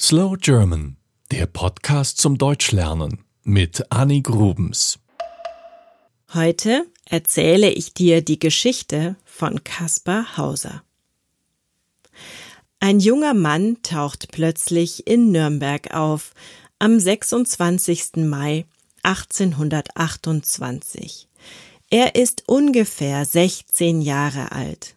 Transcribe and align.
Slow 0.00 0.36
German, 0.36 0.96
der 1.30 1.46
Podcast 1.46 2.18
zum 2.18 2.36
Deutschlernen 2.36 3.24
mit 3.44 3.92
Annie 3.92 4.22
Grubens. 4.22 4.98
Heute 6.34 6.84
erzähle 7.04 7.70
ich 7.70 7.94
dir 7.94 8.20
die 8.20 8.40
Geschichte 8.40 9.14
von 9.24 9.62
Caspar 9.62 10.36
Hauser. 10.36 10.82
Ein 12.80 12.98
junger 12.98 13.34
Mann 13.34 13.82
taucht 13.82 14.32
plötzlich 14.32 15.06
in 15.06 15.30
Nürnberg 15.30 15.94
auf 15.94 16.32
am 16.80 16.98
26. 16.98 18.16
Mai 18.16 18.66
1828. 19.04 21.28
Er 21.88 22.16
ist 22.16 22.42
ungefähr 22.48 23.24
16 23.24 24.02
Jahre 24.02 24.50
alt. 24.50 24.96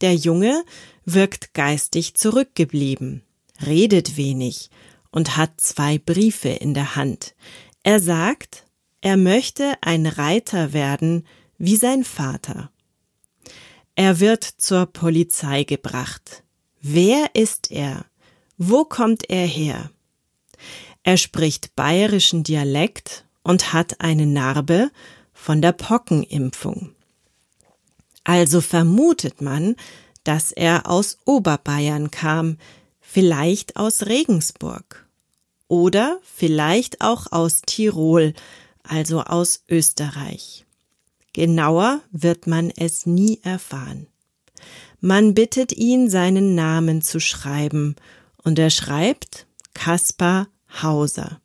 Der 0.00 0.16
Junge 0.16 0.64
wirkt 1.04 1.54
geistig 1.54 2.14
zurückgeblieben 2.14 3.22
redet 3.66 4.16
wenig 4.16 4.70
und 5.10 5.36
hat 5.36 5.60
zwei 5.60 5.98
Briefe 5.98 6.48
in 6.48 6.74
der 6.74 6.96
Hand. 6.96 7.34
Er 7.82 8.00
sagt, 8.00 8.64
er 9.00 9.16
möchte 9.16 9.74
ein 9.80 10.06
Reiter 10.06 10.72
werden 10.72 11.26
wie 11.58 11.76
sein 11.76 12.04
Vater. 12.04 12.70
Er 13.94 14.20
wird 14.20 14.44
zur 14.44 14.86
Polizei 14.86 15.64
gebracht. 15.64 16.42
Wer 16.80 17.34
ist 17.34 17.70
er? 17.70 18.06
Wo 18.56 18.84
kommt 18.84 19.28
er 19.28 19.46
her? 19.46 19.90
Er 21.02 21.16
spricht 21.16 21.74
bayerischen 21.74 22.44
Dialekt 22.44 23.24
und 23.42 23.72
hat 23.72 24.00
eine 24.00 24.26
Narbe 24.26 24.90
von 25.32 25.60
der 25.60 25.72
Pockenimpfung. 25.72 26.94
Also 28.24 28.60
vermutet 28.60 29.40
man, 29.42 29.74
dass 30.24 30.52
er 30.52 30.88
aus 30.88 31.18
Oberbayern 31.24 32.10
kam, 32.10 32.58
vielleicht 33.12 33.76
aus 33.76 34.06
Regensburg 34.06 35.06
oder 35.68 36.18
vielleicht 36.22 37.02
auch 37.02 37.30
aus 37.30 37.60
Tirol, 37.60 38.32
also 38.84 39.20
aus 39.20 39.64
Österreich. 39.68 40.64
Genauer 41.34 42.00
wird 42.10 42.46
man 42.46 42.70
es 42.70 43.04
nie 43.04 43.38
erfahren. 43.42 44.06
Man 45.00 45.34
bittet 45.34 45.72
ihn, 45.72 46.08
seinen 46.08 46.54
Namen 46.54 47.02
zu 47.02 47.20
schreiben, 47.20 47.96
und 48.44 48.58
er 48.58 48.70
schreibt 48.70 49.46
Kaspar 49.74 50.48
Hauser. 50.82 51.42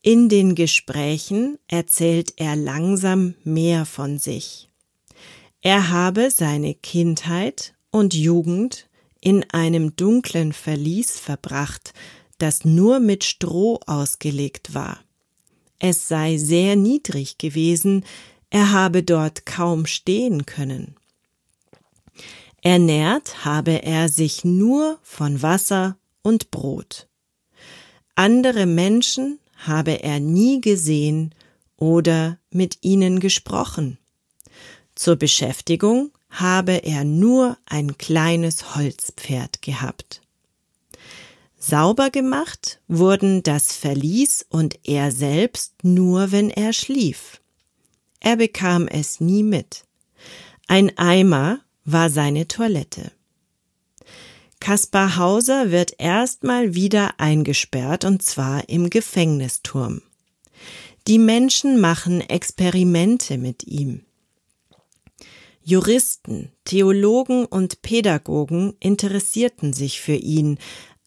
In 0.00 0.30
den 0.30 0.54
Gesprächen 0.54 1.58
erzählt 1.66 2.32
er 2.36 2.56
langsam 2.56 3.34
mehr 3.44 3.84
von 3.84 4.18
sich. 4.18 4.70
Er 5.60 5.90
habe 5.90 6.30
seine 6.30 6.74
Kindheit 6.74 7.74
und 7.90 8.14
Jugend 8.14 8.87
in 9.20 9.48
einem 9.50 9.96
dunklen 9.96 10.52
Verlies 10.52 11.18
verbracht, 11.18 11.92
das 12.38 12.64
nur 12.64 13.00
mit 13.00 13.24
Stroh 13.24 13.80
ausgelegt 13.86 14.74
war. 14.74 15.00
Es 15.78 16.08
sei 16.08 16.38
sehr 16.38 16.76
niedrig 16.76 17.38
gewesen, 17.38 18.04
er 18.50 18.72
habe 18.72 19.02
dort 19.02 19.46
kaum 19.46 19.86
stehen 19.86 20.46
können. 20.46 20.96
Ernährt 22.62 23.44
habe 23.44 23.82
er 23.82 24.08
sich 24.08 24.44
nur 24.44 24.98
von 25.02 25.42
Wasser 25.42 25.96
und 26.22 26.50
Brot. 26.50 27.08
Andere 28.14 28.66
Menschen 28.66 29.38
habe 29.56 30.02
er 30.02 30.18
nie 30.18 30.60
gesehen 30.60 31.34
oder 31.76 32.38
mit 32.50 32.78
ihnen 32.82 33.20
gesprochen. 33.20 33.98
Zur 34.94 35.16
Beschäftigung 35.16 36.10
habe 36.30 36.84
er 36.84 37.04
nur 37.04 37.58
ein 37.66 37.98
kleines 37.98 38.74
Holzpferd 38.76 39.62
gehabt. 39.62 40.20
Sauber 41.58 42.10
gemacht 42.10 42.80
wurden 42.86 43.42
das 43.42 43.72
Verlies 43.72 44.46
und 44.48 44.78
er 44.84 45.10
selbst 45.10 45.72
nur, 45.82 46.30
wenn 46.30 46.50
er 46.50 46.72
schlief. 46.72 47.40
Er 48.20 48.36
bekam 48.36 48.86
es 48.86 49.20
nie 49.20 49.42
mit. 49.42 49.84
Ein 50.68 50.96
Eimer 50.98 51.60
war 51.84 52.10
seine 52.10 52.46
Toilette. 52.46 53.12
Kaspar 54.60 55.16
Hauser 55.16 55.70
wird 55.70 55.94
erstmal 55.98 56.74
wieder 56.74 57.18
eingesperrt 57.18 58.04
und 58.04 58.22
zwar 58.22 58.68
im 58.68 58.90
Gefängnisturm. 58.90 60.02
Die 61.06 61.18
Menschen 61.18 61.80
machen 61.80 62.20
Experimente 62.20 63.38
mit 63.38 63.64
ihm. 63.64 64.04
Juristen, 65.70 66.50
Theologen 66.64 67.44
und 67.44 67.82
Pädagogen 67.82 68.72
interessierten 68.80 69.74
sich 69.74 70.00
für 70.00 70.14
ihn. 70.14 70.58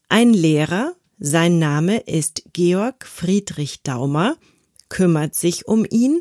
Ein 0.08 0.32
Lehrer, 0.32 0.94
sein 1.18 1.58
Name 1.58 1.98
ist 1.98 2.44
Georg 2.52 3.04
Friedrich 3.04 3.82
Daumer, 3.82 4.36
kümmert 4.88 5.34
sich 5.34 5.66
um 5.66 5.84
ihn 5.90 6.20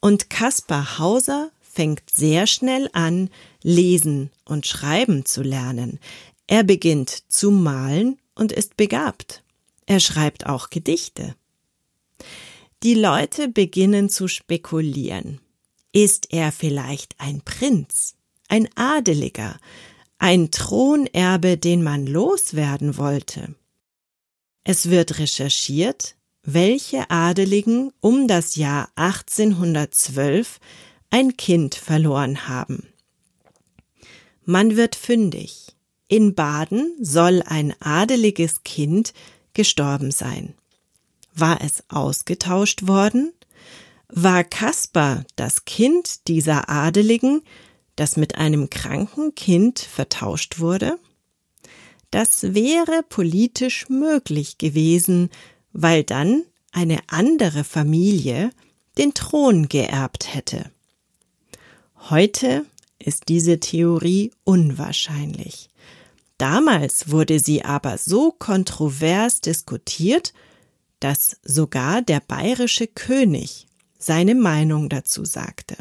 und 0.00 0.30
Kaspar 0.30 1.00
Hauser 1.00 1.50
fängt 1.60 2.08
sehr 2.08 2.46
schnell 2.46 2.88
an, 2.92 3.30
lesen 3.64 4.30
und 4.44 4.64
schreiben 4.64 5.24
zu 5.24 5.42
lernen. 5.42 5.98
Er 6.46 6.62
beginnt 6.62 7.10
zu 7.32 7.50
malen 7.50 8.16
und 8.36 8.52
ist 8.52 8.76
begabt. 8.76 9.42
Er 9.86 9.98
schreibt 9.98 10.46
auch 10.46 10.70
Gedichte. 10.70 11.34
Die 12.84 12.94
Leute 12.94 13.48
beginnen 13.48 14.08
zu 14.08 14.28
spekulieren. 14.28 15.40
Ist 15.92 16.32
er 16.32 16.52
vielleicht 16.52 17.14
ein 17.18 17.42
Prinz, 17.42 18.14
ein 18.48 18.68
Adeliger, 18.76 19.58
ein 20.18 20.50
Thronerbe, 20.50 21.58
den 21.58 21.82
man 21.82 22.06
loswerden 22.06 22.96
wollte? 22.96 23.54
Es 24.64 24.88
wird 24.88 25.18
recherchiert, 25.18 26.16
welche 26.42 27.10
Adeligen 27.10 27.92
um 28.00 28.26
das 28.26 28.56
Jahr 28.56 28.88
1812 28.94 30.60
ein 31.10 31.36
Kind 31.36 31.74
verloren 31.74 32.48
haben. 32.48 32.88
Man 34.44 34.76
wird 34.76 34.96
fündig. 34.96 35.76
In 36.08 36.34
Baden 36.34 36.96
soll 37.00 37.42
ein 37.42 37.74
adeliges 37.80 38.62
Kind 38.64 39.12
gestorben 39.54 40.10
sein. 40.10 40.54
War 41.34 41.60
es 41.62 41.84
ausgetauscht 41.88 42.86
worden? 42.86 43.32
War 44.14 44.44
Kaspar 44.44 45.24
das 45.36 45.64
Kind 45.64 46.28
dieser 46.28 46.68
Adeligen, 46.68 47.42
das 47.96 48.16
mit 48.16 48.36
einem 48.36 48.68
kranken 48.68 49.34
Kind 49.34 49.78
vertauscht 49.78 50.60
wurde? 50.60 50.98
Das 52.10 52.54
wäre 52.54 53.02
politisch 53.08 53.88
möglich 53.88 54.58
gewesen, 54.58 55.30
weil 55.72 56.04
dann 56.04 56.42
eine 56.72 56.98
andere 57.06 57.64
Familie 57.64 58.50
den 58.98 59.14
Thron 59.14 59.68
geerbt 59.68 60.34
hätte. 60.34 60.70
Heute 62.10 62.66
ist 62.98 63.28
diese 63.28 63.60
Theorie 63.60 64.30
unwahrscheinlich. 64.44 65.70
Damals 66.36 67.10
wurde 67.10 67.40
sie 67.40 67.64
aber 67.64 67.96
so 67.96 68.30
kontrovers 68.30 69.40
diskutiert, 69.40 70.34
dass 71.00 71.38
sogar 71.42 72.02
der 72.02 72.20
bayerische 72.20 72.86
König 72.86 73.68
seine 74.02 74.34
Meinung 74.34 74.88
dazu 74.88 75.24
sagte. 75.24 75.76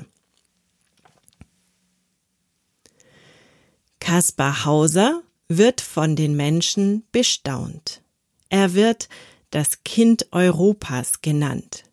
Kaspar 4.00 4.66
Hauser 4.66 5.22
wird 5.48 5.82
von 5.82 6.16
den 6.16 6.36
Menschen 6.36 7.04
bestaunt. 7.12 8.02
Er 8.50 8.74
wird 8.74 9.10
das 9.52 9.84
Kind 9.84 10.28
Europas 10.32 11.22
genannt. 11.22 11.84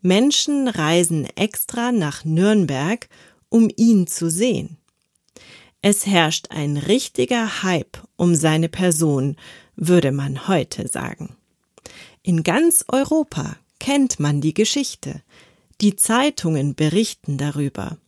Menschen 0.00 0.68
reisen 0.68 1.26
extra 1.36 1.92
nach 1.92 2.24
Nürnberg, 2.24 3.08
um 3.48 3.70
ihn 3.76 4.06
zu 4.06 4.30
sehen. 4.30 4.78
Es 5.80 6.06
herrscht 6.06 6.46
ein 6.50 6.76
richtiger 6.76 7.62
Hype 7.62 7.98
um 8.16 8.34
seine 8.34 8.68
Person, 8.68 9.36
würde 9.74 10.12
man 10.12 10.48
heute 10.48 10.88
sagen. 10.88 11.36
In 12.22 12.42
ganz 12.42 12.84
Europa 12.88 13.56
kennt 13.82 14.20
man 14.20 14.40
die 14.40 14.54
Geschichte. 14.54 15.22
Die 15.80 15.96
Zeitungen 15.96 16.76
berichten 16.76 17.36
darüber. 17.36 17.98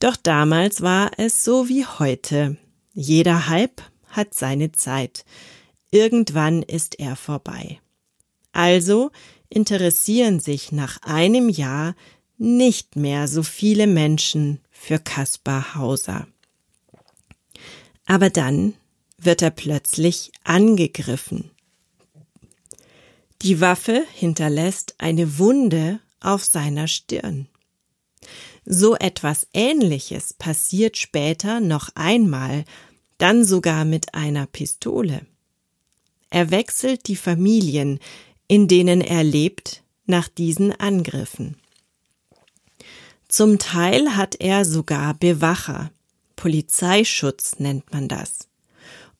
Doch 0.00 0.16
damals 0.16 0.82
war 0.82 1.12
es 1.16 1.44
so 1.44 1.68
wie 1.68 1.86
heute. 1.86 2.56
Jeder 2.92 3.46
Hype 3.46 3.80
hat 4.08 4.34
seine 4.34 4.72
Zeit. 4.72 5.24
Irgendwann 5.92 6.64
ist 6.64 6.98
er 6.98 7.14
vorbei. 7.14 7.78
Also 8.50 9.12
interessieren 9.48 10.40
sich 10.40 10.72
nach 10.72 11.02
einem 11.02 11.48
Jahr 11.48 11.94
nicht 12.36 12.96
mehr 12.96 13.28
so 13.28 13.44
viele 13.44 13.86
Menschen 13.86 14.58
für 14.72 14.98
Kaspar 14.98 15.76
Hauser. 15.76 16.26
Aber 18.06 18.28
dann 18.28 18.74
wird 19.18 19.40
er 19.40 19.52
plötzlich 19.52 20.32
angegriffen. 20.42 21.52
Die 23.42 23.60
Waffe 23.60 24.04
hinterlässt 24.14 24.96
eine 24.98 25.38
Wunde 25.38 26.00
auf 26.20 26.44
seiner 26.44 26.88
Stirn. 26.88 27.48
So 28.64 28.96
etwas 28.96 29.46
Ähnliches 29.54 30.34
passiert 30.34 30.96
später 30.96 31.60
noch 31.60 31.90
einmal, 31.94 32.64
dann 33.18 33.44
sogar 33.44 33.84
mit 33.84 34.14
einer 34.14 34.46
Pistole. 34.46 35.26
er 36.30 36.50
wechselt 36.50 37.08
die 37.08 37.16
Familien, 37.16 38.00
in 38.48 38.68
denen 38.68 39.00
er 39.00 39.24
lebt, 39.24 39.82
nach 40.04 40.28
diesen 40.28 40.72
Angriffen. 40.72 41.56
Zum 43.28 43.58
Teil 43.58 44.16
hat 44.16 44.36
er 44.40 44.64
sogar 44.64 45.14
Bewacher, 45.14 45.90
Polizeischutz 46.36 47.58
nennt 47.58 47.92
man 47.92 48.08
das. 48.08 48.48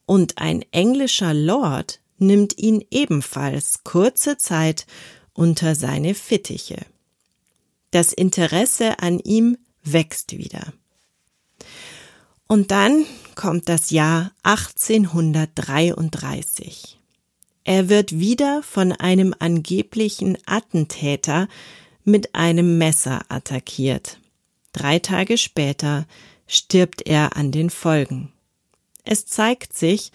Und 0.07 0.39
ein 0.39 0.65
englischer 0.71 1.35
Lord 1.35 2.01
nimmt 2.19 2.59
ihn 2.59 2.85
ebenfalls 2.91 3.85
kurze 3.85 4.37
Zeit 4.37 4.87
unter 5.33 5.75
seine 5.75 6.15
Fittiche. 6.15 6.85
Das 7.91 8.13
Interesse 8.13 8.99
an 9.01 9.19
ihm 9.19 9.57
wächst 9.83 10.37
wieder. 10.37 10.75
Und 12.47 12.71
dann 12.71 13.07
kommt 13.35 13.69
das 13.69 13.91
Jahr 13.91 14.31
1833. 14.43 16.99
Er 17.65 17.89
wird 17.91 18.19
wieder 18.19 18.63
von 18.63 18.93
einem 18.93 19.35
angeblichen 19.39 20.39
Attentäter 20.47 21.49
mit 22.05 22.35
einem 22.35 22.79
Messer 22.79 23.21
attackiert. 23.29 24.19
Drei 24.73 24.99
Tage 24.99 25.37
später 25.37 26.07
stirbt 26.47 27.07
er 27.07 27.37
an 27.37 27.53
den 27.53 27.69
Folgen. 27.69 28.33
Es 29.05 29.27
zeigt 29.27 29.77
sich, 29.77 30.11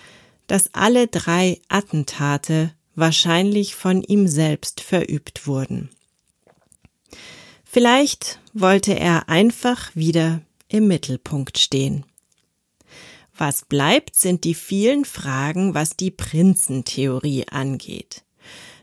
dass 0.47 0.73
alle 0.73 1.07
drei 1.07 1.61
Attentate 1.67 2.73
wahrscheinlich 2.95 3.75
von 3.75 4.03
ihm 4.03 4.27
selbst 4.27 4.81
verübt 4.81 5.47
wurden. 5.47 5.89
Vielleicht 7.63 8.39
wollte 8.53 8.93
er 8.93 9.29
einfach 9.29 9.95
wieder 9.95 10.41
im 10.67 10.87
Mittelpunkt 10.87 11.57
stehen. 11.57 12.05
Was 13.35 13.65
bleibt, 13.65 14.15
sind 14.15 14.43
die 14.43 14.53
vielen 14.53 15.05
Fragen, 15.05 15.73
was 15.73 15.97
die 15.97 16.11
Prinzentheorie 16.11 17.47
angeht. 17.47 18.21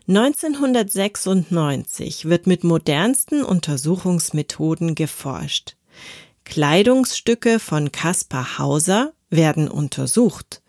1996 0.09 2.25
wird 2.25 2.47
mit 2.47 2.65
modernsten 2.65 3.45
Untersuchungsmethoden 3.45 4.95
geforscht. 4.95 5.77
Kleidungsstücke 6.43 7.59
von 7.59 7.93
Caspar 7.93 8.57
Hauser 8.57 9.13
werden 9.29 9.69
untersucht, 9.69 10.61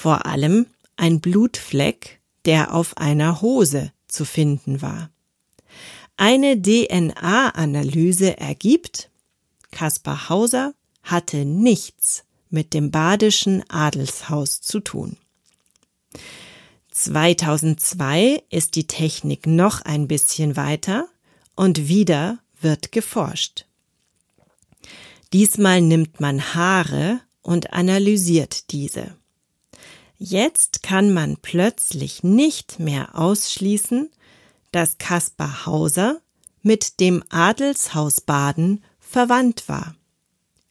vor 0.00 0.24
allem 0.24 0.64
ein 0.96 1.20
Blutfleck, 1.20 2.22
der 2.46 2.72
auf 2.72 2.96
einer 2.96 3.42
Hose 3.42 3.92
zu 4.08 4.24
finden 4.24 4.80
war. 4.80 5.10
Eine 6.16 6.56
DNA-Analyse 6.60 8.38
ergibt, 8.38 9.10
Caspar 9.70 10.30
Hauser 10.30 10.72
hatte 11.02 11.44
nichts 11.44 12.24
mit 12.48 12.72
dem 12.72 12.90
badischen 12.90 13.62
Adelshaus 13.68 14.62
zu 14.62 14.80
tun. 14.80 15.18
2002 16.90 18.42
ist 18.48 18.76
die 18.76 18.86
Technik 18.86 19.46
noch 19.46 19.82
ein 19.82 20.08
bisschen 20.08 20.56
weiter 20.56 21.08
und 21.56 21.88
wieder 21.88 22.38
wird 22.58 22.90
geforscht. 22.90 23.66
Diesmal 25.34 25.82
nimmt 25.82 26.20
man 26.20 26.54
Haare 26.54 27.20
und 27.42 27.74
analysiert 27.74 28.70
diese. 28.72 29.19
Jetzt 30.22 30.82
kann 30.82 31.14
man 31.14 31.38
plötzlich 31.38 32.22
nicht 32.22 32.78
mehr 32.78 33.18
ausschließen, 33.18 34.10
dass 34.70 34.98
Kaspar 34.98 35.64
Hauser 35.64 36.20
mit 36.60 37.00
dem 37.00 37.24
Adelshaus 37.30 38.20
Baden 38.20 38.84
verwandt 38.98 39.66
war. 39.66 39.94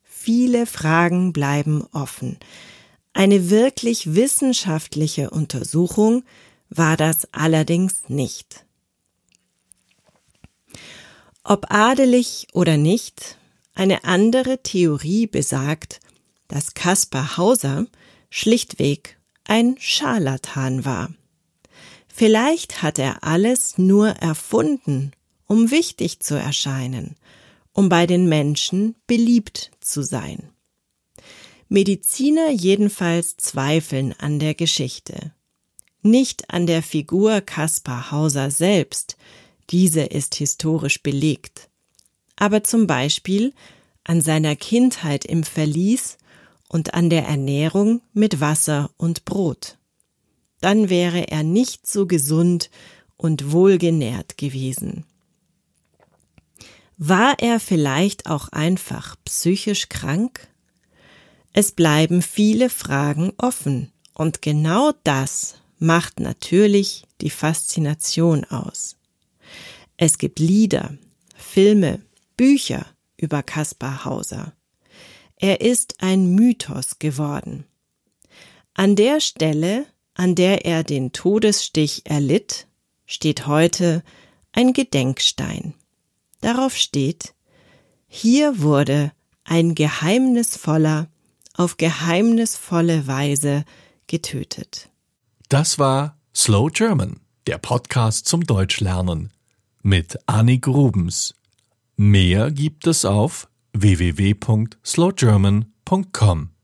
Viele 0.04 0.68
Fragen 0.68 1.34
bleiben 1.34 1.84
offen. 1.94 2.38
Eine 3.14 3.50
wirklich 3.50 4.14
wissenschaftliche 4.14 5.32
Untersuchung 5.32 6.24
war 6.70 6.96
das 6.96 7.28
allerdings 7.34 8.08
nicht. 8.08 8.68
Ob 11.44 11.74
adelig 11.74 12.46
oder 12.54 12.78
nicht, 12.78 13.40
eine 13.74 14.04
andere 14.04 14.62
Theorie 14.62 15.26
besagt, 15.26 16.02
dass 16.48 16.76
Caspar 16.76 17.38
Hauser 17.38 17.88
schlichtweg 18.30 19.19
ein 19.50 19.76
Scharlatan 19.80 20.86
war. 20.86 21.10
Vielleicht 22.08 22.84
hat 22.84 23.00
er 23.00 23.24
alles 23.24 23.78
nur 23.78 24.10
erfunden, 24.10 25.12
um 25.48 25.72
wichtig 25.72 26.20
zu 26.20 26.36
erscheinen, 26.36 27.16
um 27.74 27.90
bei 27.90 28.06
den 28.06 28.30
Menschen 28.30 28.96
beliebt 29.08 29.72
zu 29.82 30.04
sein. 30.04 30.50
Mediziner 31.68 32.52
jedenfalls 32.52 33.38
zweifeln 33.38 34.14
an 34.20 34.38
der 34.38 34.54
Geschichte. 34.54 35.34
Nicht 36.04 36.52
an 36.52 36.68
der 36.68 36.84
Figur 36.84 37.42
Caspar 37.42 38.12
Hauser 38.12 38.52
selbst, 38.52 39.18
diese 39.72 40.02
ist 40.02 40.36
historisch 40.36 41.02
belegt, 41.02 41.70
aber 42.36 42.64
zum 42.64 42.86
Beispiel 42.86 43.54
an 44.04 44.22
seiner 44.22 44.56
Kindheit 44.56 45.26
im 45.26 45.44
Verlies 45.44 46.19
und 46.70 46.94
an 46.94 47.10
der 47.10 47.26
Ernährung 47.26 48.02
mit 48.14 48.40
Wasser 48.40 48.90
und 48.96 49.26
Brot. 49.26 49.78
Dann 50.62 50.90
wäre 50.90 51.28
er 51.30 51.44
nicht 51.44 51.86
so 51.86 52.06
gesund 52.06 52.70
und 53.18 53.52
wohlgenährt 53.52 54.38
gewesen. 54.38 55.06
War 56.98 57.40
er 57.40 57.60
vielleicht 57.60 58.28
auch 58.30 58.50
einfach 58.50 59.18
psychisch 59.26 59.90
krank? 59.90 60.48
Es 61.52 61.72
bleiben 61.72 62.22
viele 62.22 62.70
Fragen 62.70 63.34
offen, 63.38 63.92
und 64.14 64.42
genau 64.42 64.92
das 65.06 65.56
macht 65.78 66.20
natürlich 66.20 67.06
die 67.22 67.30
Faszination 67.30 68.44
aus. 68.44 68.98
Es 69.96 70.18
gibt 70.18 70.40
Lieder, 70.40 70.98
Filme, 71.36 72.02
Bücher 72.36 72.86
über 73.16 73.44
Kaspar 73.44 74.04
Hauser. 74.04 74.54
Er 75.42 75.62
ist 75.62 75.96
ein 76.04 76.36
Mythos 76.36 77.00
geworden. 77.00 77.64
An 78.74 78.98
der 78.98 79.22
Stelle, 79.22 79.86
an 80.14 80.36
der 80.36 80.66
er 80.66 80.84
den 80.84 81.14
Todesstich 81.14 82.02
erlitt, 82.06 82.68
steht 83.06 83.48
heute 83.48 84.04
ein 84.52 84.74
Gedenkstein. 84.74 85.76
Darauf 86.42 86.76
steht, 86.76 87.34
hier 88.08 88.62
wurde 88.62 89.14
ein 89.46 89.76
geheimnisvoller, 89.76 91.08
auf 91.54 91.78
geheimnisvolle 91.78 93.08
Weise 93.08 93.64
getötet. 94.08 94.90
Das 95.48 95.80
war 95.80 96.18
Slow 96.36 96.70
German, 96.70 97.22
der 97.48 97.60
Podcast 97.60 98.28
zum 98.28 98.44
Deutschlernen 98.44 99.32
mit 99.84 100.20
Annik 100.26 100.68
Rubens. 100.68 101.34
Mehr 101.96 102.52
gibt 102.52 102.88
es 102.88 103.06
auf 103.06 103.48
www.slowgerman.com. 103.74 106.59